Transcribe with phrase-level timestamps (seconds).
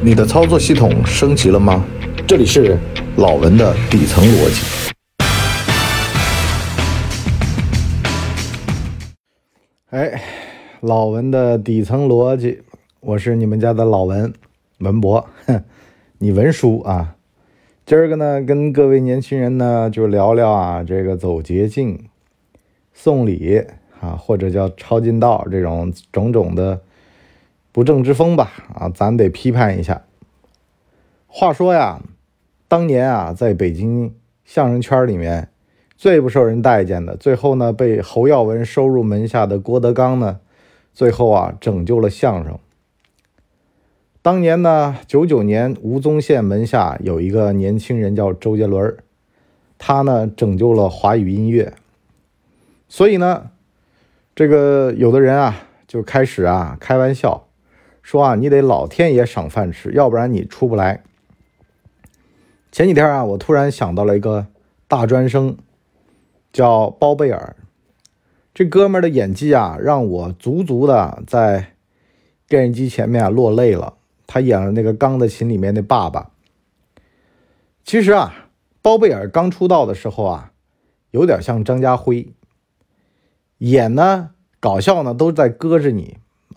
[0.00, 1.84] 你的操作系统升级了吗？
[2.24, 2.78] 这里是
[3.16, 4.92] 老文的底层逻辑。
[9.90, 10.22] 哎，
[10.82, 12.62] 老文的底层逻辑，
[13.00, 14.32] 我是你们家的老文
[14.78, 15.64] 文博，哼，
[16.18, 17.16] 你文书啊。
[17.84, 21.98] 今儿个呢，跟各位年轻人呢就聊聊啊，这个走捷径、
[22.94, 23.60] 送礼
[24.00, 26.80] 啊，或者叫抄近道这种种种的。
[27.78, 30.02] 不正之风吧，啊，咱得批判一下。
[31.28, 32.02] 话说呀，
[32.66, 35.48] 当年啊，在北京相声圈里面
[35.96, 40.40] 最不受人待见的，最后呢被侯耀文收入门下的郭德纲呢，
[40.92, 42.58] 最后啊拯救了相声。
[44.22, 48.96] 当年呢，九九年吴宗宪门下有一个年轻人叫周杰伦，
[49.78, 51.72] 他呢拯救了华语音乐。
[52.88, 53.50] 所以呢，
[54.34, 57.44] 这个有的人啊就开始啊开玩笑。
[58.08, 61.02] 说啊，你得老天爷赏饭吃，要不然你出不来。
[62.72, 64.46] 前几天啊，我突然想到了一个
[64.86, 65.58] 大专生，
[66.50, 67.54] 叫包贝尔。
[68.54, 71.74] 这哥们儿的演技啊，让我足足的在
[72.46, 73.98] 电视机前面啊落泪了。
[74.26, 76.30] 他演了那个《钢的琴》里面的爸爸。
[77.84, 78.48] 其实啊，
[78.80, 80.52] 包贝尔刚出道的时候啊，
[81.10, 82.32] 有点像张家辉，
[83.58, 86.16] 演呢搞笑呢都在搁着你。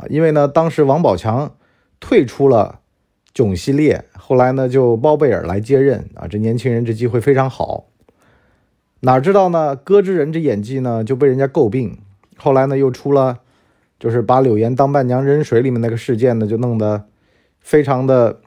[0.10, 1.56] 因为呢，当时王宝强
[2.00, 2.80] 退出了
[3.34, 6.28] 囧系列，后来呢，就包贝尔来接任啊。
[6.28, 7.86] 这年轻人这机会非常好，
[9.02, 11.98] 哪知道呢，歌之人这演技呢就被人家诟病。
[12.38, 13.40] 后来呢，又出了
[14.00, 17.06] 就是把柳岩当伴娘扔水里面那个事件呢，就弄得
[17.60, 18.42] 非常的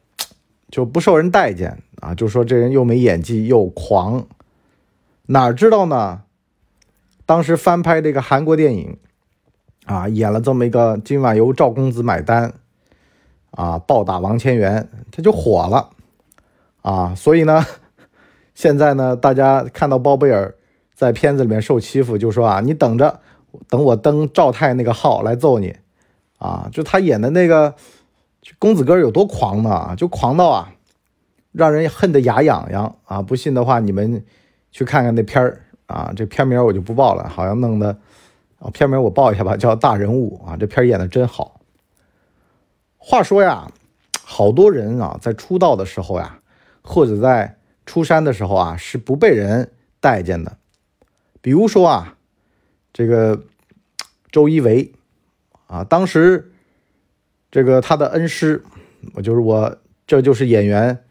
[0.71, 2.15] 就不受人待见啊。
[2.15, 4.27] 就说这人又没演技又狂，
[5.27, 6.23] 哪知道呢，
[7.25, 8.99] 当时翻拍这个韩国电影。
[9.87, 12.55] 啊，演了这么一个今晚由赵公子买单，
[13.51, 15.91] 啊，暴打王千源，他就火了，
[16.81, 17.65] 啊，所以呢，
[18.55, 20.55] 现在呢，大家看到包贝尔
[20.95, 23.21] 在片子里面受欺负，就说啊，你等着，
[23.69, 25.77] 等我登赵太那个号来揍你，
[26.39, 27.75] 啊，就他演的那个
[28.59, 29.95] 公子哥有多狂呢？
[29.97, 30.73] 就狂到啊，
[31.53, 33.21] 让人恨得牙痒痒啊！
[33.21, 34.25] 不信的话，你们
[34.71, 37.99] 去看看那片儿啊，这片名我就不报了，好像弄得。
[38.71, 41.61] 片名我报一下吧，叫《大人物》啊，这片演的真好。
[42.97, 43.71] 话说呀，
[44.23, 46.39] 好多人啊，在出道的时候呀，
[46.83, 49.71] 或者在出山的时候啊，是不被人
[50.01, 50.57] 待见的。
[51.41, 52.17] 比如说啊，
[52.93, 53.43] 这个
[54.31, 54.93] 周一围
[55.67, 56.53] 啊，当时
[57.51, 58.65] 这个他的恩师，
[59.15, 59.77] 我就是我，
[60.07, 61.05] 这就是演员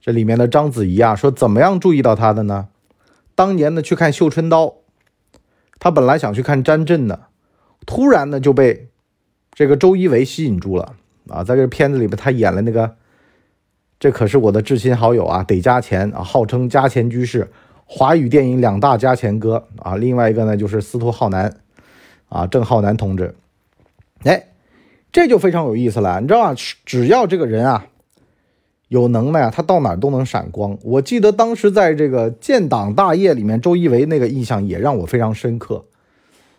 [0.00, 2.68] 这里面的章子怡啊，说怎么样注意到他的呢？
[3.34, 4.66] 当年呢，去看《绣春刀》。
[5.78, 7.26] 他本来想去看詹震的，
[7.86, 8.88] 突然呢就被
[9.52, 10.94] 这个周一围吸引住了
[11.28, 11.44] 啊！
[11.44, 12.96] 在这个片子里面，他演了那个，
[13.98, 17.50] 这可是我的至亲好友啊，得加钱啊，号称加钱居士，
[17.86, 19.96] 华语电影两大加钱哥啊。
[19.96, 21.54] 另外一个呢就是司徒浩南
[22.28, 23.34] 啊，郑浩南同志。
[24.24, 24.48] 哎，
[25.12, 26.54] 这就非常有意思了，你知道吗？
[26.84, 27.86] 只要这个人啊。
[28.88, 30.76] 有能耐啊，他到哪儿都能闪光。
[30.82, 35.84] 我记得当时在这个建党大业里面，周一围那个印象也让我非常深刻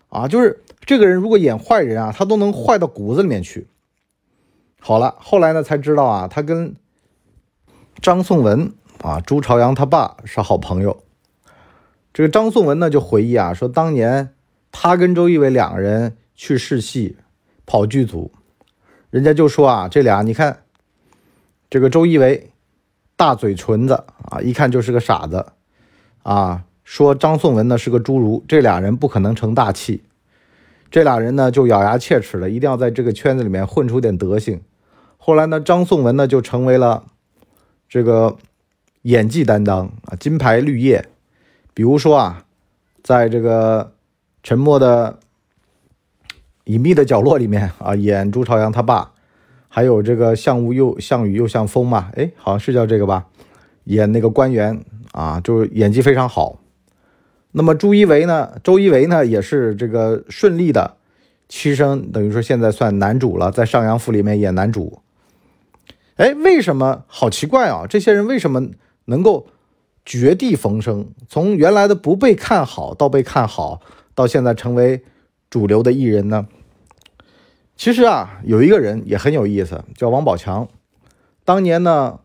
[0.10, 3.68] 啊，就是这个人如果演坏人啊，他都能坏到骨子里面去。
[4.80, 6.76] 好了，后来呢才知道啊，他跟
[8.00, 11.04] 张颂文啊，朱朝阳他爸是好朋友。
[12.14, 14.30] 这个张颂文呢就回忆啊，说当年
[14.72, 17.18] 他跟周一围两个人去试戏，
[17.66, 18.32] 跑剧组，
[19.10, 20.60] 人家就说啊，这俩你看。
[21.70, 22.50] 这个周一围，
[23.16, 25.46] 大嘴唇子啊，一看就是个傻子，
[26.24, 30.02] 啊，说张颂文呢是个侏儒，这俩人不可能成大器，
[30.90, 34.62] 这俩人呢就咬牙切齿的，一定要在这个圈子里面混出点德行。
[35.18, 37.04] 后来呢，张颂文呢就成为了
[37.88, 38.36] 这个
[39.04, 41.08] 演技担当啊，金牌绿叶。
[41.76, 42.46] 比如说啊，
[43.04, 43.94] 在这个
[44.42, 45.20] 沉默的
[46.64, 49.12] 隐秘的角落里面啊，演朱朝阳他爸。
[49.70, 52.12] 还有这个像雾又像雨又像风嘛？
[52.16, 53.28] 哎，好像是叫这个吧？
[53.86, 54.84] 演那个官员
[55.14, 56.60] 啊，就是演技非常好。
[57.52, 58.52] 那么朱一围呢？
[58.64, 60.98] 周一围呢也是这个顺利的
[61.50, 65.00] 栖身，等于说现在算男主了，在《上阳赋》里面演男主。
[66.18, 67.06] 哎，为什么？
[67.08, 67.86] 好奇怪啊！
[67.88, 68.70] 这些人为什么
[69.06, 69.48] 能够
[70.06, 73.82] 绝地逢生，从原来的不被看好到被看好，
[74.14, 75.02] 到现在成为
[75.50, 76.46] 主流的艺人呢？
[77.80, 80.68] 其实啊，有一个人也很有意思，叫王宝强。
[81.46, 82.20] 当年呢，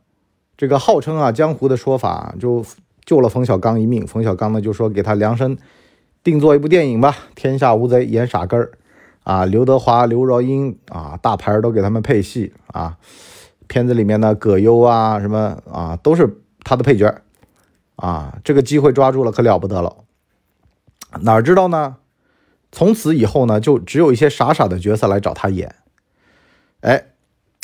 [0.56, 2.66] 这个号称啊江湖的说法，就
[3.04, 4.04] 救了冯小刚一命。
[4.04, 5.56] 冯小刚呢就说给他量身
[6.24, 8.72] 定做一部电影吧，《天下无贼》演傻根儿
[9.22, 12.98] 啊，刘德华、刘若英啊，大牌都给他们配戏啊。
[13.68, 17.14] 片子里面呢葛优啊什么啊都是他的配角
[17.94, 19.98] 啊，这个机会抓住了可了不得了。
[21.20, 21.98] 哪知道呢？
[22.74, 25.72] 从此以后呢，就只有一些傻傻的角色来找他演。
[26.80, 27.04] 哎，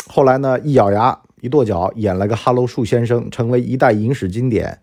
[0.06, 4.78] 后来呢，一咬牙一跺脚，演了个《哈喽树先生》，成为一代影史经典。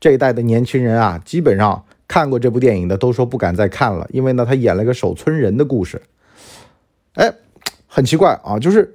[0.00, 6.00] 这一代的年轻人啊，基本上看过这部电影的都说不敢再看了，因为呢，他演了个守村人的故事。
[7.12, 7.30] 哎，
[7.86, 8.94] 很奇怪啊，就是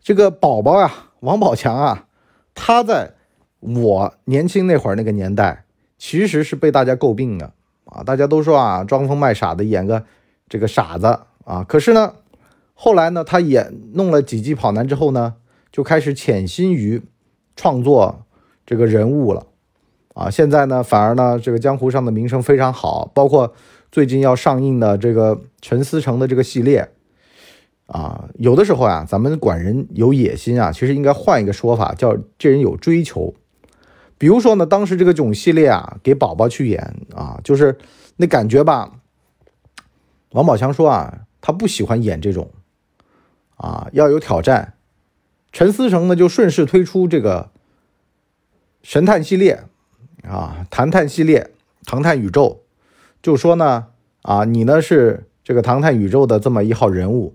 [0.00, 2.06] 这个宝宝呀，王宝强啊，
[2.54, 3.14] 他在
[3.58, 5.64] 我年轻那会儿那个年代，
[5.98, 7.52] 其实是被大家诟病的
[7.86, 10.04] 啊，大家都说啊，装疯卖傻的演个。
[10.50, 12.12] 这个傻子啊，可是呢，
[12.74, 15.36] 后来呢，他演弄了几季跑男之后呢，
[15.70, 17.00] 就开始潜心于
[17.54, 18.26] 创作
[18.66, 19.46] 这个人物了
[20.14, 20.28] 啊。
[20.28, 23.54] 现在呢，反而呢，这个江湖上的名声非常好，包括
[23.92, 26.90] 最近要上映的这个陈思诚的这个系列
[27.86, 28.28] 啊。
[28.34, 33.32] 有的时候啊，咱们管人有野心啊，其实应该换一个说法，叫这人有追求。
[34.18, 37.78] 比如说呢，当时这个囧系列啊，给宝宝去演啊，就是
[38.16, 38.90] 那感觉吧。
[40.32, 42.50] 王宝强说啊，他不喜欢演这种，
[43.56, 44.74] 啊，要有挑战。
[45.50, 47.50] 陈思诚呢，就顺势推出这个
[48.84, 49.64] 神探系列，
[50.22, 51.50] 啊，唐探系列，
[51.84, 52.60] 唐探宇宙，
[53.20, 53.86] 就说呢，
[54.22, 57.34] 啊，你呢是这个唐探宇宙的这么一号人物，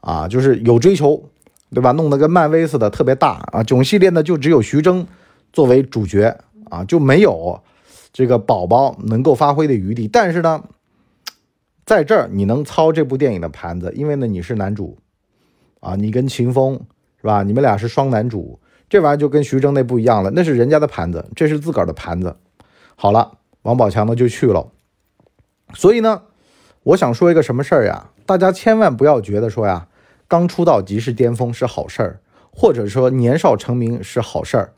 [0.00, 1.30] 啊，就是有追求，
[1.70, 1.92] 对吧？
[1.92, 3.62] 弄得跟漫威似的，特别大啊。
[3.62, 5.06] 囧系列呢，就只有徐峥
[5.54, 6.38] 作为主角，
[6.68, 7.62] 啊，就没有
[8.12, 10.06] 这个宝宝能够发挥的余地。
[10.06, 10.62] 但是呢。
[11.86, 14.98] 在这儿你能操这部电影的盘子，因为呢你是男主，
[15.78, 16.74] 啊，你跟秦风
[17.20, 17.44] 是吧？
[17.44, 22.34] 你们俩是双男主，这玩意儿就跟徐峥那不一样了，那是人家的盘子，这是自个儿的盘子。
[22.96, 24.66] 好了，王宝强呢就去了。
[25.74, 26.22] 所以呢，
[26.82, 28.10] 我想说一个什么事儿呀？
[28.26, 29.86] 大家千万不要觉得说呀，
[30.26, 34.72] 刚出道即是巅峰是好事儿，或者说年少成名是好事儿，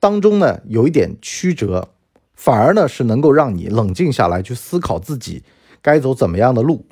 [0.00, 1.90] 当中呢有一点曲折，
[2.34, 5.42] 反而呢是能够让你冷静下来去思考自己。
[5.84, 6.86] 该走怎么样的路？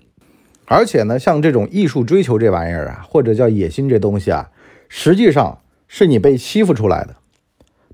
[0.67, 4.51] 而且呢，像这种艺术追求这玩意儿啊，或者叫野心这东西啊，
[4.91, 7.17] 实际上是你被欺负出来的。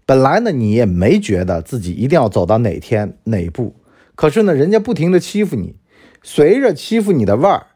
[0.05, 3.77] 本来呢，你也没觉得自己一定要走到哪天哪步，
[4.17, 5.77] 可是呢，人家不停的欺负你，
[6.21, 7.67] 随着欺负你的腕儿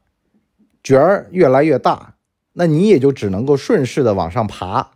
[0.82, 2.16] 角儿越来越大，
[2.54, 4.90] 那你也就只能够顺势的往上爬，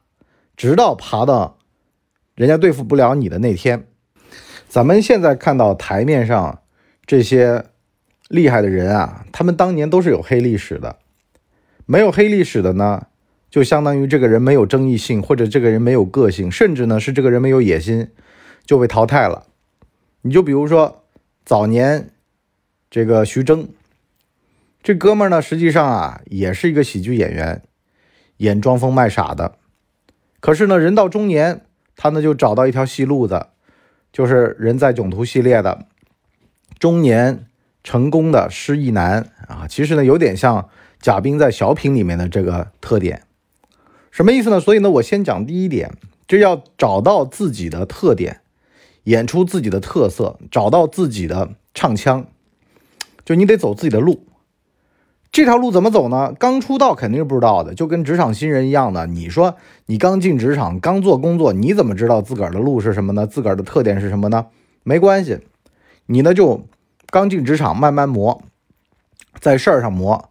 [0.57, 1.59] 直到爬到
[2.35, 3.87] 人家对付不了你的那天。
[4.69, 6.63] 咱们现在看到台面上
[7.07, 7.67] 这些。
[8.29, 10.99] 厉害的人啊，他们当年都是有黑历史的。
[11.85, 13.07] 没有黑历史的呢，
[13.49, 18.11] 就相当于这个人没有争议性，或者这个人没有个性，甚至呢是这个人没有野心，
[18.65, 19.47] 就被淘汰了。
[20.23, 21.05] 你就比如说
[21.45, 22.11] 早年
[22.91, 23.69] 这个徐峥，
[24.83, 27.63] 这哥们儿呢，实际上啊也是一个喜剧演员，
[28.39, 29.55] 演装疯卖傻的。
[30.41, 31.61] 可是呢，人到中年，
[31.95, 33.47] 他呢就找到一条戏路子，
[34.13, 35.87] 就是人在囧途系列的
[36.81, 37.47] 中年。
[37.87, 40.69] 成功的失意男啊，其实呢有点像
[41.01, 43.23] 贾冰在小品里面的这个特点，
[44.11, 44.59] 什么意思呢？
[44.59, 45.93] 所以呢，我先讲第一点，
[46.27, 48.41] 就要找到自己的特点，
[49.05, 52.27] 演出自己的特色，找到自己的唱腔，
[53.25, 54.27] 就你得走自己的路。
[55.31, 56.35] 这条路怎么走呢？
[56.37, 59.07] 刚出道肯定是不知道的，就跟职场新人一样的。
[59.07, 59.55] 你说
[59.87, 63.29] 你刚进职场，刚做工作，你怎么知道自个儿的路是什么呢？
[63.29, 64.47] 自个儿的特点是什么呢？
[64.83, 65.39] 没关系，
[66.07, 66.67] 你呢就。
[67.17, 68.43] 刚进职场，慢慢磨，
[69.41, 70.29] 在事儿上磨。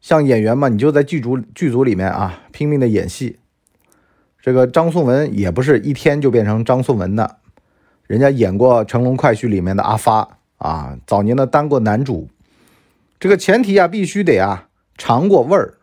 [0.00, 3.40] 像演员嘛，你就在剧组剧组里面啊，拼命的演戏。
[4.40, 7.38] 这个张颂文也不是一天就变成张颂文的，
[8.06, 12.28] 人家演过《乘龙快婿》里面的阿发啊，早年的当过男主。
[13.18, 15.74] 这个前提啊，必须得啊尝过味儿。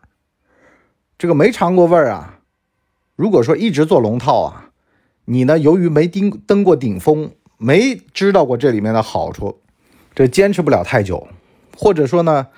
[1.18, 2.38] 这个没尝过味儿啊，
[3.14, 4.70] 如果说一直做龙套啊，
[5.26, 9.60] 你呢由于没登登过顶峰，没知道过这里面的好处。
[10.14, 11.28] 这坚持不了太久，
[11.76, 12.48] 或者说呢，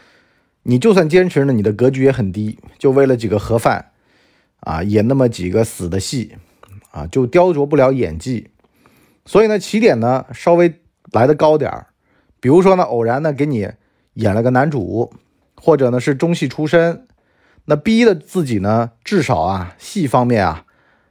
[0.63, 3.91] 你就算坚持呢，你的格局也很低，就为了几个盒饭
[4.61, 6.37] 啊，演那么几个死的戏
[6.91, 8.51] 啊，就雕琢不了演技。
[9.27, 10.81] 所以呢，起点呢稍微
[11.13, 11.89] 来的高点儿，
[12.41, 13.69] 比如说呢，偶然呢给你
[14.15, 15.13] 演了个男主，
[15.55, 17.07] 或者呢是中戏出身，
[17.67, 20.65] 那逼的自己呢，至少啊戏方面啊，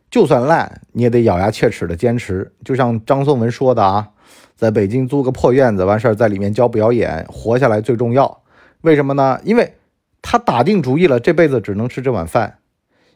[0.10, 2.52] 就算烂你也得咬牙切齿的坚持。
[2.66, 4.10] 就像张颂文说的啊。
[4.56, 8.44] 在北京租个破院子，完事儿在里面教表演，活下来最重要。
[8.82, 9.40] 为什么呢？
[9.44, 9.76] 因为
[10.22, 12.60] 他打定主意了，这辈子只能吃这碗饭。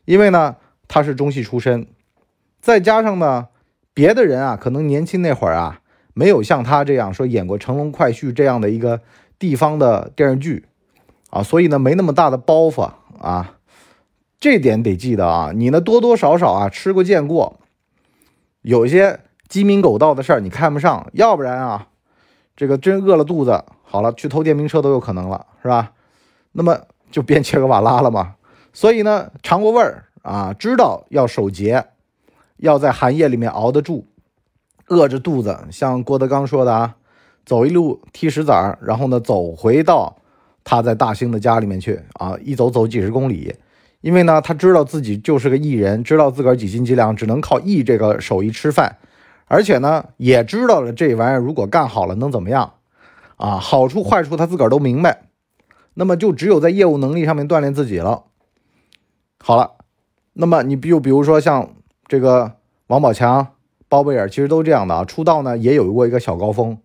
[0.05, 0.55] 因为呢，
[0.88, 1.88] 他是中戏出身，
[2.62, 3.48] 再加上呢，
[3.93, 5.81] 别的人啊，可能年轻那会儿啊，
[6.13, 9.01] 没有像他这样说演过《乘龙快婿》这样的一个
[9.39, 10.65] 地方的电视剧
[11.29, 13.57] 啊，所以呢，没那么大的包袱啊。
[14.39, 17.60] 这点得记得啊，你呢多多少少啊吃过见过，
[18.62, 21.88] 有些鸡鸣狗盗的事儿你看不上，要不然啊，
[22.56, 25.92] 这个真饿了肚子，好了去偷电瓶车都有可能了，是吧？
[26.52, 26.78] 那么
[27.12, 28.36] 就变切格瓦拉了嘛。
[28.74, 31.86] 所以呢，尝过味儿啊，知道要守节，
[32.58, 34.08] 要在寒夜里面熬得住，
[34.88, 36.96] 饿着肚子，像郭德纲说的啊，
[37.46, 40.18] 走一路踢石子儿，然后呢走回到
[40.64, 43.56] 他在大兴的家里面去啊，一走走几十公里。
[44.02, 48.98] 因为呢，他知道自己就是个艺人，知道自个儿几斤几两，只能靠艺这个手艺吃饭，
[49.48, 52.74] 而且呢，也知道了这玩意儿如果干好了能怎么样，
[53.38, 55.24] 啊，好处坏处他自个儿都明白，
[55.94, 58.24] 那么就只有在业务能力上面锻炼自己了。
[59.40, 59.72] 好了，
[60.34, 61.70] 那么你比比如说像
[62.08, 62.54] 这个
[62.88, 63.48] 王宝强、
[63.88, 66.78] 包贝尔，其实都这样的啊，出道呢也有过一个小高峰，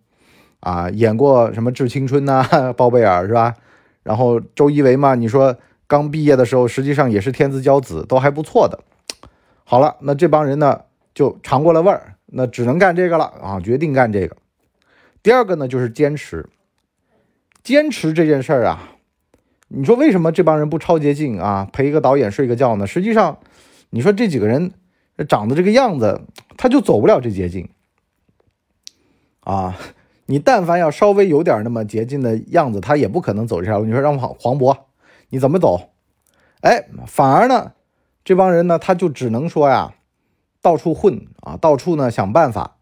[0.59, 2.45] 啊，演过什么《致青春》呐，
[2.77, 3.55] 包贝尔是吧？
[4.03, 5.57] 然后周一围嘛，你说。
[5.87, 8.79] 刚毕业的时候，实际上也是天之骄子，都还不错的。
[9.65, 14.37] 好了，那这帮人呢，就尝过了味儿，那只能干这个了啊，决定干这个。
[15.21, 16.49] 第二个呢，就是坚持。
[17.63, 18.93] 坚持这件事儿啊，
[19.67, 22.87] 你说为什么这帮人不抄捷径啊，陪一个导演睡个觉呢？
[22.87, 23.37] 实际上，
[23.91, 24.71] 你说这几个人
[25.29, 26.21] 长得这个样子，
[26.57, 27.69] 他就走不了这捷径
[29.41, 29.77] 啊。
[30.25, 33.85] 你但凡要稍微有点那么捷径的样子，他也不可能走这条路。
[33.85, 34.77] 你说让黄黄渤。
[35.29, 35.91] 你怎么走？
[36.61, 37.73] 哎，反而呢，
[38.23, 39.93] 这帮人呢，他就只能说呀，
[40.61, 42.77] 到处混啊，到处呢想办法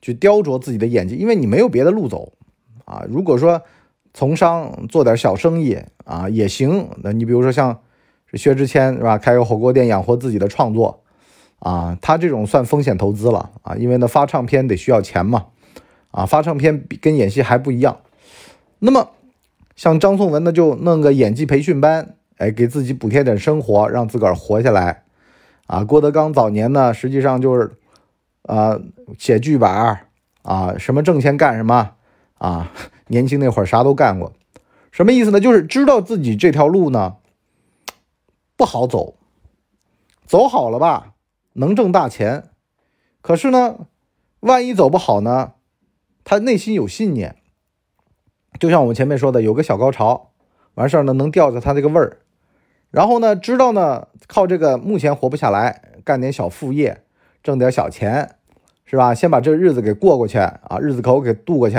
[0.00, 2.32] 去雕琢自己的演技，因为你没有别的路走
[2.84, 3.04] 啊。
[3.08, 3.62] 如果说
[4.14, 7.80] 从商做点小生意啊也行，那你比如说像
[8.34, 11.02] 薛之谦是吧，开个火锅店养活自己的创作
[11.58, 15.46] 啊，他这种算风险投资了啊，因为呢发唱片得需要钱嘛
[16.10, 17.98] 啊，发唱片跟演戏还不一样，
[18.78, 19.10] 那么。
[19.74, 25.02] 像张颂文呢，就弄个演技培训班，哎，给自己补贴点生活，让自个儿活下来。
[25.66, 27.72] 啊，郭德纲早年呢，实际上就是，
[28.42, 28.80] 啊，
[29.18, 29.70] 写剧本
[30.42, 31.92] 啊，什么挣钱干什么
[32.38, 32.72] 啊，
[33.08, 34.32] 年轻那会儿啥都干过。
[34.92, 35.40] 什么意思呢？
[35.40, 37.16] 就是知道自己这条路呢
[38.56, 39.16] 不好走，
[40.24, 41.14] 走好了吧，
[41.54, 42.50] 能挣大钱。
[43.20, 43.86] 可是呢，
[44.40, 45.52] 万一走不好呢，
[46.24, 47.36] 他内心有信念。
[48.58, 50.30] 就像我们前面说的，有个小高潮，
[50.74, 52.20] 完事儿呢能吊着他这个味儿，
[52.96, 57.02] 然后呢知道呢靠这个目前活不下来，干点小副业，
[57.42, 58.36] 挣点小钱，
[58.86, 59.12] 是吧？
[59.12, 61.76] 先把这日子给过过去啊，日子口给渡过去。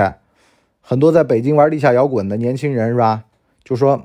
[0.80, 3.24] 很多在北京玩地下摇滚的年轻人，是吧？
[3.64, 4.04] 就说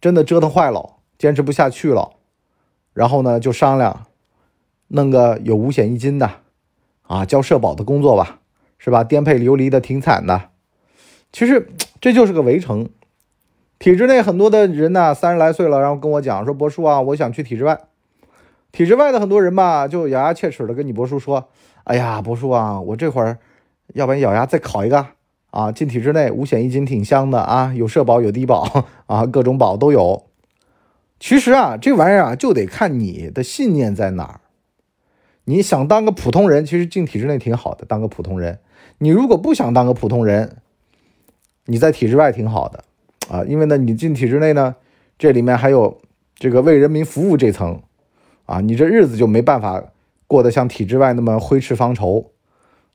[0.00, 2.12] 真的折腾坏了，坚持不下去了，
[2.94, 4.06] 然后呢就商量
[4.88, 6.30] 弄个有五险一金的
[7.02, 8.40] 啊，交社保的工作吧，
[8.78, 9.04] 是吧？
[9.04, 10.48] 颠沛流离的挺惨的，
[11.30, 11.68] 其实。
[12.02, 12.88] 这就是个围城，
[13.80, 17.80] 体制内很多的人呢，三十来岁了，然后跟我讲说：“博叔啊，我想去体制外。”
[18.72, 21.48] 体制外的很多人吧，就咬牙切齿的跟你博叔说
[21.84, 23.38] ：“哎呀，博叔啊，我这会儿
[23.94, 25.06] 要不然咬牙再考一个
[25.50, 30.26] 啊，进体制内五险一金挺香的啊，有社保有低保 啊，各种保都有。”
[31.18, 34.40] 其实啊，这玩意儿啊，就得看你的信念在哪儿。
[35.44, 38.58] 你想当个普通人，其实进体制内挺好的，当个普通人。
[38.98, 40.58] 你如果不想当个普通人，
[41.64, 42.84] 你在体制外挺好的，
[43.30, 44.74] 啊，因为呢，你进体制内呢，
[45.16, 46.00] 这里面还有
[46.34, 47.80] 这个为人民服务这层，
[48.44, 49.80] 啊，你这日子就没办法
[50.26, 52.26] 过得像体制外那么挥斥方遒，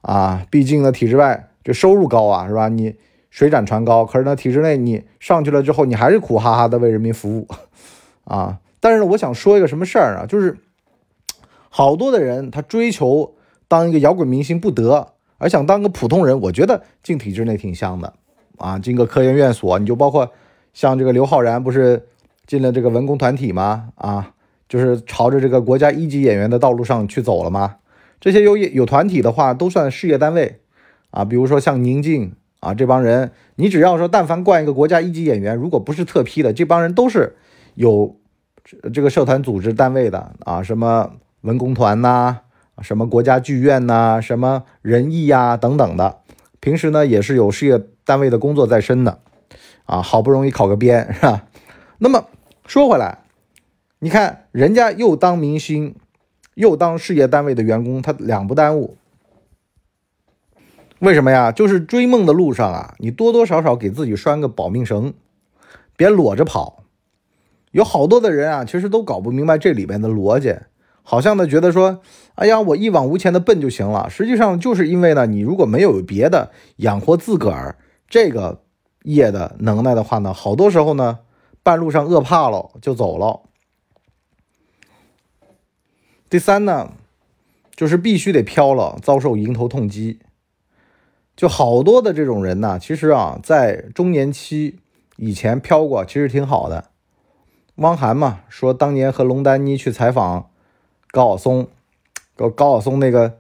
[0.02, 2.68] 啊，毕竟呢，体制外这收入高啊，是吧？
[2.68, 2.96] 你
[3.30, 7.48] 水涨船高，可是呢，体制内你上去了之后，你还是苦哈哈的为人民服务，
[8.26, 10.58] 啊，但是呢，我想说一个什么事儿啊，就是
[11.70, 13.36] 好多的人他追求
[13.70, 18.14] 当一个摇滚明星不得，而想当个普通人，我觉得进体制内挺香的。
[18.58, 20.32] 啊，进个科研院所，你就包括
[20.74, 22.08] 像这个刘昊然，不是
[22.46, 23.90] 进了这个文工团体吗？
[23.96, 24.34] 啊，
[24.68, 27.78] 就是朝着这个国家一级演员的道路上去走了吗？
[28.20, 30.60] 这些有有团体的话，都算事业单位
[31.12, 31.24] 啊。
[31.24, 37.36] 比如说像宁静啊这帮人，你只要说但凡冠一个国家一级演员，如果不是特批的，这帮人都是
[37.76, 38.16] 有
[38.94, 42.38] 这个社团组织单位的啊，什么文工团呐，
[42.82, 46.18] 什么国家剧院呐，什么仁义呀等等的。
[46.60, 49.18] 平时呢也是有事业单位的工作在身呢，
[49.86, 51.48] 啊，好不容易考个编 是吧？
[51.98, 52.26] 那么
[52.66, 53.20] 说回来，
[54.00, 55.96] 你看人家又当明星，
[56.54, 58.98] 又当事业单位的员工，他两不耽误。
[61.00, 61.52] 为什么呀？
[61.52, 65.14] 就是追梦的路上啊，你多多少少给自己拴个保命绳，
[65.98, 66.84] 别裸着跑。
[67.72, 70.56] 有好多的人啊，其实都搞不明白这里边的逻辑。
[71.04, 72.02] 好像呢，觉得说，
[72.36, 74.10] 哎呀，我一往无前的奔就行了。
[74.10, 77.76] 实际上就是因为呢，你如果没有别的养活自个儿
[78.08, 78.62] 这个
[79.04, 81.20] 业的能耐的话呢，好多时候呢，
[81.64, 83.42] 半路上饿怕了就走了。
[86.30, 86.94] 第三呢，
[87.76, 90.20] 就是必须得飘了，遭受迎头痛击。
[91.36, 94.80] 就好多的这种人呢，其实啊，在中年期
[95.18, 96.92] 以前飘过，其实挺好的。
[97.76, 100.50] 汪涵嘛，说当年和龙丹妮去采访
[101.12, 101.68] 高晓松，
[102.36, 103.38] 高高晓松那个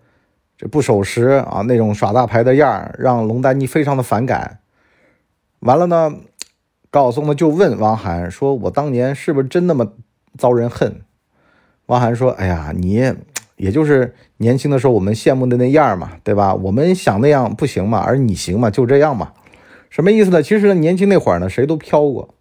[0.57, 4.59] 这不守时啊，那种耍大牌的样儿，让龙丹妮非常的反感。
[5.59, 6.13] 完了呢，
[6.89, 9.93] 高晓松呢就问汪涵说：“我当年是不是真那么
[10.37, 11.01] 遭人恨？”
[11.87, 13.13] 汪涵说：“哎呀，你
[13.57, 16.53] 也就是年轻的时候我们羡慕的那样嘛，对吧？
[16.55, 19.33] 我们想那样不行嘛，而你行嘛，就这样嘛。
[19.89, 20.41] 什么意思呢？
[20.41, 22.33] 其实年轻那会儿呢，谁都飘过。”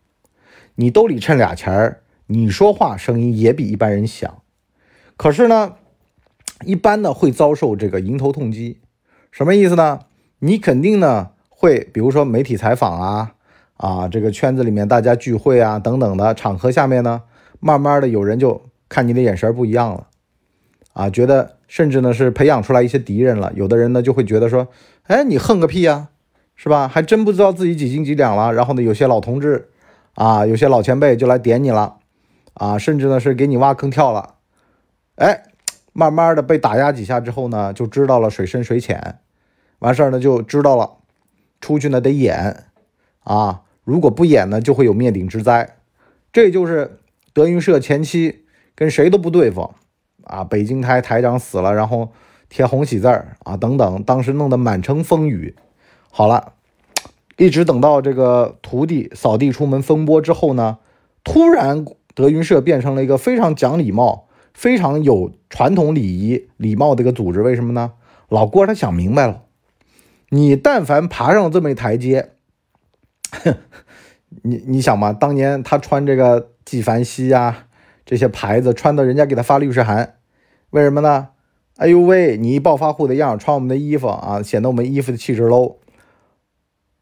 [0.76, 4.38] 你兜里趁俩钱儿，你说话声音也比一般人响，
[5.16, 5.74] 可是呢，
[6.66, 8.78] 一般呢会遭受这个迎头痛击，
[9.30, 10.00] 什么意思呢？
[10.38, 13.34] 你肯定呢会，比如说媒体采访啊，
[13.76, 17.22] 啊这个圈子里面大家聚会啊等等的场合下面呢，
[17.60, 20.06] 慢慢的有人就看你的眼神不一样了，
[20.92, 24.68] 啊，觉得甚至呢是培养出来一些敌人了，有的人呢就会觉得说，
[25.04, 26.08] 哎，你横个屁呀，
[26.54, 26.88] 是吧？
[26.88, 28.52] 还真不知道自己几斤几两了。
[28.52, 29.68] 然后呢，有些老同志。
[30.16, 31.96] 啊，有些老前辈就来点你了，
[32.52, 34.34] 啊，甚至呢是给你挖坑跳了，
[35.16, 35.42] 哎，
[35.94, 39.20] 慢慢的被打压几下之后呢，就知道了水深水浅，
[39.78, 40.98] 完事儿呢就知道了，
[41.62, 42.64] 出去呢得演，
[43.20, 45.76] 啊，如果不演呢就会有灭顶之灾，
[46.30, 46.98] 这就是
[47.32, 49.72] 德云社前期跟谁都不对付，
[50.24, 52.12] 啊，北京台台长死了，然后
[52.50, 55.56] 贴红喜字儿啊等等，当时弄得满城风雨，
[56.10, 56.52] 好了。
[57.36, 60.78] 一直等到这个徒弟扫地出门风波之后呢，
[61.24, 61.84] 突然
[62.14, 67.42] 德云社变成了一个非常讲礼貌、非常有传统礼仪、礼貌的一个组织。
[67.42, 67.92] 为什么呢？
[68.30, 69.42] 老郭他想明白了，
[70.30, 72.30] 你但凡爬上这么一台阶，
[74.42, 77.66] 你你想嘛，当年他穿这个纪梵希呀
[78.06, 80.14] 这些牌子，穿的人家给他发律师函，
[80.70, 81.28] 为什么呢？
[81.76, 85.76] 哎呦喂，你一暴发户的样，穿我们的衣服啊，显得我们衣服的气质 low。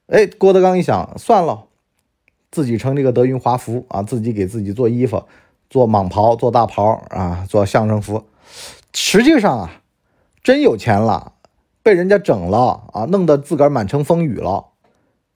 [0.07, 1.67] 哎，郭德纲一想，算了，
[2.51, 5.25] 自己成这个德云华服啊，自己给自己做衣服，
[5.73, 8.27] 做蟒袍，做大袍啊，做相声服。
[8.93, 9.81] 实际上啊，
[10.43, 11.33] 真有钱了，
[11.83, 14.67] 被人家整了啊，弄得自个儿满城风雨了，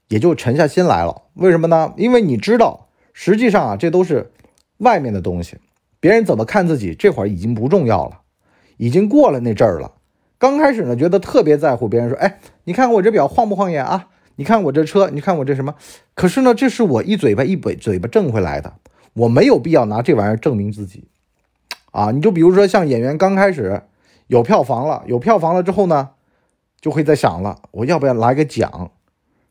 [0.09, 1.23] 也就沉下心来了。
[1.33, 1.95] 为什么呢？
[1.97, 4.31] 因为你知道，实际上啊，这都是
[4.77, 5.57] 外面的东西，
[6.01, 8.21] 别人怎么看自己，这会儿已经不重要了，
[8.77, 9.93] 已经过了那阵儿了。
[10.37, 14.09] 刚开始呢，觉得特别在乎别人说，哎，你看我这表晃不晃眼啊？
[14.35, 15.77] 你看我这车，你看我这什么？
[16.15, 18.75] 可是呢，这是我一嘴巴一嘴嘴巴挣回来的，
[19.17, 21.09] 我没有必要拿这玩意儿证明自己
[21.91, 22.11] 啊！
[22.11, 23.83] 你就比如说像演员刚开始
[24.27, 26.11] 有票房了，有票房了之后呢，
[26.81, 28.91] 就会在想了，我要不要来个奖？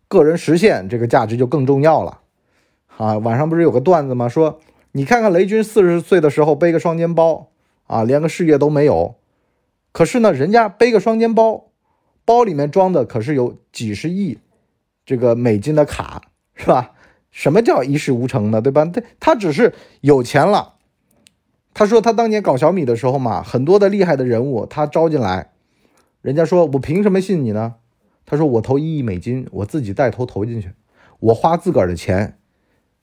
[0.07, 2.19] 个人实现这个价值就更重要了
[2.97, 3.17] 啊！
[3.17, 4.29] 网上不是有个段子吗？
[4.29, 4.59] 说
[4.91, 7.49] 你看看雷军四十岁的时候背个双肩包
[7.87, 9.15] 啊，连个事业都没有，
[9.91, 11.65] 可是呢，人家背个双肩包，
[12.23, 14.37] 包里面装的可是有几十亿。
[15.05, 16.21] 这个美金的卡
[16.55, 16.91] 是吧？
[17.35, 18.61] 什么叫一事无成呢？
[18.61, 18.85] 对吧？
[18.85, 20.75] 他他只是有钱了。
[21.73, 25.51] 他说他当年搞小米的时候嘛，很多的厉害的人物他招进来，
[26.21, 27.75] 人家说我凭什么信你呢？
[28.25, 30.71] 他说我投一亿美金，我自己带头投进去，
[31.19, 32.37] 我花自个儿的钱，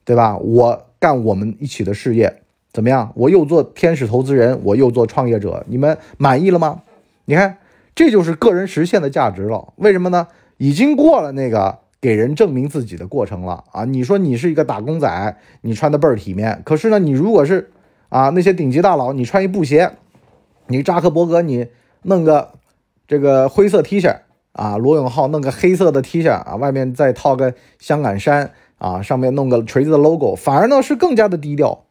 [0.03, 0.39] 对吧？
[0.39, 2.43] 我干我们一起的事业，
[2.73, 3.13] 怎么样？
[3.15, 6.81] 我又做天使投资人，我又做创业者，你们满意了吗？
[7.27, 7.59] 你看，
[7.95, 9.75] 这就是个人实现的价值了。
[9.77, 10.29] 为什么呢？
[10.57, 11.82] 已经过了那个。
[12.03, 13.85] 给人证明自己的过程了啊！
[13.85, 16.61] 你说你是一个打工仔，你穿的倍儿体面。
[16.65, 17.71] 可是呢，你如果是
[18.09, 19.93] 啊那些顶级大佬，你穿一布鞋，
[20.67, 21.69] 你扎克伯格你
[22.03, 22.55] 弄个
[23.07, 24.17] 这个灰色 T 恤
[24.51, 31.85] 啊，罗永浩弄个黑色的 T 恤啊，外面再套个香港衫啊，上面弄个锤子的 logo，反而呢是更加的低调，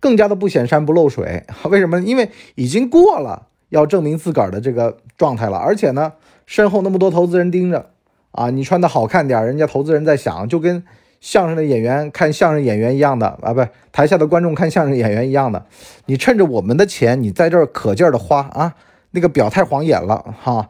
[0.00, 1.44] 更加的不显山不漏水。
[1.68, 2.00] 为什么？
[2.00, 6.14] 因为已经过了要证明自个儿的这个状态了，而且呢，
[6.46, 7.90] 身后那么多投资人盯着。
[8.32, 10.82] 啊，你穿的好看点，人家投资人在想，就跟
[11.20, 15.66] 相声的演员看相声演员一样的啊，不，台下的观众看相声演员一样的。
[16.06, 18.74] 你趁着我们的钱，你在这儿可劲儿的花啊，
[19.10, 20.68] 那个表太晃眼了哈。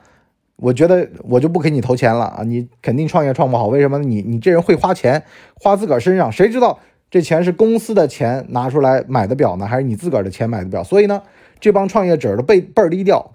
[0.56, 3.66] 我觉得我就不给你投钱了啊，你肯定创业创不好。
[3.66, 3.98] 为什么？
[3.98, 5.22] 你你这人会花钱，
[5.54, 6.78] 花自个儿身上，谁知道
[7.10, 10.82] 这钱是公司的钱拿出来买的表呢，还是你自个儿的钱买的表？
[10.82, 11.22] 所以呢，
[11.60, 13.34] 这帮创业者都倍倍儿低调。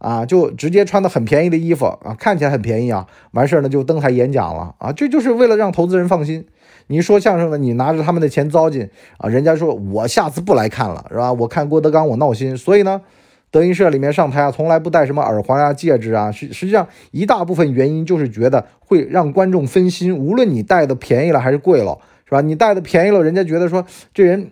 [0.00, 6.46] 啊，就直接穿的很便宜的衣服啊，看起来很便宜啊，完事儿呢就登台演讲了啊，这就是为了让投资人放心。
[6.86, 11.30] 你说相声的，你拿着他们的钱糟践啊，人家说我下次不来看了，是吧？
[11.34, 13.02] 我看郭德纲我闹心，所以呢，
[13.50, 22.40] 德云社里面上台啊，从来不戴什么耳环啊、戒指啊，实实际上一大部分原因就是觉得会让观众分心，无论你戴的便宜了还是贵了，是吧？
[22.40, 23.84] 你戴的便宜了，人家觉得说
[24.14, 24.50] 这人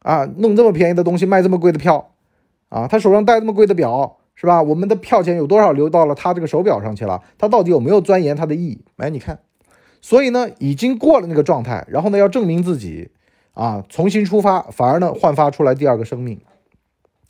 [0.00, 2.10] 啊，弄这么便宜的东西卖这么贵的票。
[2.68, 4.62] 啊，他手上戴这么贵的表，是吧？
[4.62, 7.22] 我们的票钱有多少流到了他这个手表上去了？
[7.38, 8.84] 他到底有没有钻研它的意义？
[8.96, 9.38] 哎，你看，
[10.00, 13.10] 所以呢，已经过了那个状态，然后呢，要证明自己
[13.52, 16.40] 啊，重新出发，反而呢，焕发出来第二个生命。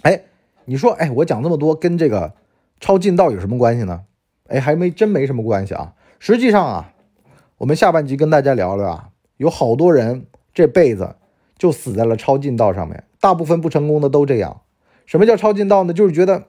[0.03, 0.23] 哎，
[0.64, 2.33] 你说，哎，我讲这么多，跟这个
[2.81, 4.03] 超近道有什么关系呢？
[4.49, 5.93] 哎，还没真没什么关系啊。
[6.19, 6.93] 实际上啊，
[7.59, 11.17] 我们下半集跟大家聊聊啊，有好多人这辈子
[11.59, 14.62] 就死在了超近道上面，大部分不成功的都这样。
[15.07, 15.93] 什么叫超近道呢？
[15.93, 16.45] 就是觉得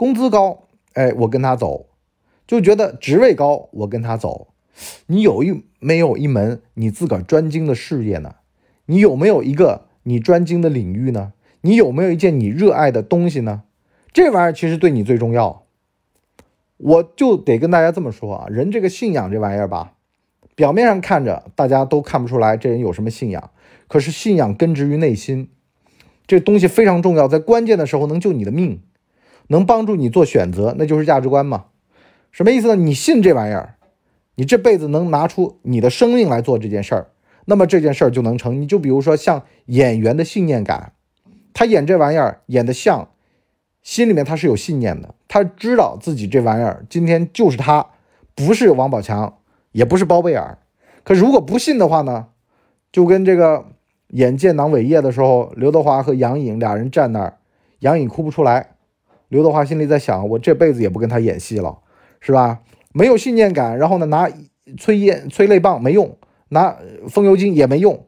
[0.00, 0.62] 工资高，
[0.94, 1.88] 哎，我跟他走；
[2.46, 4.54] 就觉得职位高，我跟他走。
[5.08, 8.36] 你有一没有一门你自个儿专精的事业呢？
[8.86, 11.34] 你有没有一个你专精的领域呢？
[11.60, 13.64] 你有没有一件你热爱的东西呢？
[14.10, 15.66] 这玩意儿其实对你最重要。
[16.78, 19.92] 我就得跟大家这么说啊，人这个信仰这玩意儿吧，
[20.54, 23.50] 表面上看着大家都看不出来这人有什么信仰，
[23.86, 25.50] 可是信仰根植于内心，
[26.26, 28.80] 这东西非常重要，在关键的时候能救你的命，
[29.50, 31.66] 能帮助你做选择，那就是价值观嘛。
[32.32, 32.76] 什么意思呢？
[32.76, 33.74] 你信这玩意儿，
[34.36, 37.06] 你这辈子能拿出你的生命来做这件事儿，
[37.46, 38.60] 那么这件事儿就能成。
[38.60, 40.92] 你就比如说像演员的信念感，
[41.52, 43.08] 他演这玩意儿演的像。
[43.82, 47.86] 心里面他是有信念的，他知道自己这玩意儿今天就是他，
[48.34, 49.38] 不是王宝强，
[49.72, 50.58] 也不是包贝尔。
[51.02, 52.26] 可如果不信的话呢，
[52.92, 53.64] 就跟这个
[54.08, 57.38] 演《剑囊伟业》的时候，刘德华和杨颖俩人站那儿，
[57.78, 58.74] 杨颖哭不出来，
[59.30, 61.78] 刘德华心里在想：我这辈子也不跟他演戏了，
[62.20, 62.60] 是吧？
[62.92, 64.28] 没有信念感，然后呢，拿
[64.76, 66.16] 催烟催泪棒没用，
[66.50, 66.76] 拿
[67.08, 68.04] 风油精也没用。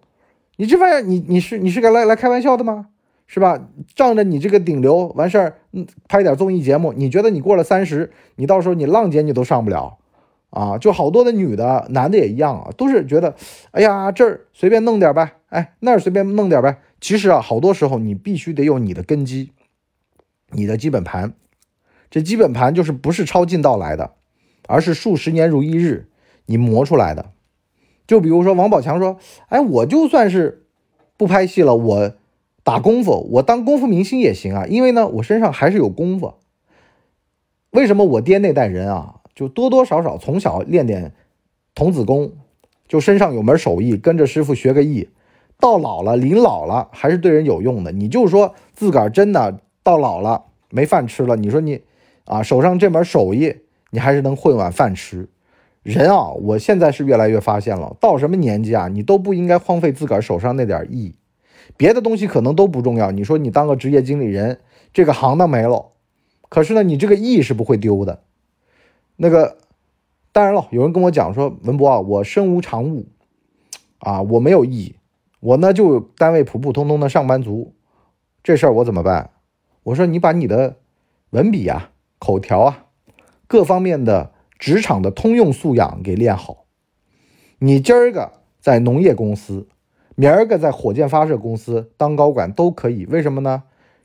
[0.56, 2.88] 你这玩意儿，你你是你是个来来开玩笑的吗？
[3.26, 3.58] 是吧？
[3.94, 5.54] 仗着你这个顶流完事儿，
[6.06, 9.96] 拍点综艺节目，你觉得你过了三十，你到时候你浪姐你都上不了
[10.50, 10.76] 啊！
[10.76, 13.34] 就好多的女的、男的也一样啊，都是觉得，
[13.70, 16.76] 哎呀，这儿随便弄点呗，哎，那儿随便弄点呗。
[17.00, 19.52] 其实啊，好多时候你必须得有你的根基，
[20.52, 21.34] 你的基本盘。
[22.10, 24.12] 这基本盘就是不是抄近道来的，
[24.68, 26.08] 而是数十年如一日
[26.46, 27.32] 你磨出来的。
[28.06, 30.66] 就比如说王宝强说，哎，我就算是
[31.16, 32.14] 不拍戏了，我。
[32.64, 36.34] 打功夫，我当功夫明星也行啊，因为呢，我身上还是有功夫。
[37.70, 41.12] 为什么我爹那代人啊，就多多少少从小练点
[41.74, 42.34] 童子功，
[42.86, 45.08] 就身上有门手艺，跟着师傅学个艺，
[45.58, 47.90] 到老了临老了还是对人有用的。
[47.90, 51.82] 你就说自个儿真的到老了没饭吃了，你说你
[52.24, 53.56] 啊手上这门手艺，
[53.90, 55.28] 你还是能混碗饭吃。
[55.82, 61.16] 人啊，我现在是越来越发现了，到什么年纪啊，你都不应该荒废自个儿手上那点艺。
[61.76, 63.10] 别的东西可能都不重要。
[63.10, 64.60] 你说你当个职业经理人，
[64.92, 65.92] 这个行当没了，
[66.48, 68.22] 可是呢，你这个艺是不会丢的。
[69.16, 69.56] 那个，
[70.30, 73.06] 当然了，有人跟我讲说，文博啊，我身无长物，
[73.98, 74.94] 啊，我没有艺，
[75.40, 77.74] 我呢就单位普普通通的上班族，
[78.44, 79.30] 这事儿我怎么办？
[79.84, 80.76] 我说你把你的
[81.30, 82.86] 文笔啊、口条啊，
[83.46, 86.64] 各方面的职场的通用素养给练好。
[87.58, 89.68] 你今儿个在农业公司。
[90.14, 93.62] 明儿个在火箭发射公司当高管都可以，为什么呢？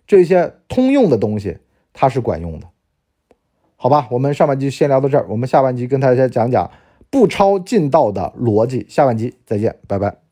[0.07, 1.57] 这些通用的东西
[1.91, 2.67] 它是管用的，
[3.75, 4.07] 好吧？
[4.11, 6.71] 我们上半集先聊到这儿，我们下半集跟大家讲讲
[7.09, 8.85] 不超近道的逻辑。
[8.87, 10.26] 下半集再见，拜拜。